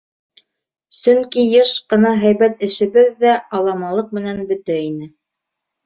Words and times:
Сөнки 0.99 1.43
йыш 1.59 1.75
ҡына 1.95 2.15
һәйбәт 2.25 2.67
эшебеҙ 2.71 3.15
ҙә 3.23 3.37
аламалыҡ 3.61 4.13
менән 4.21 4.45
бөтә 4.53 4.85
ине. 4.93 5.17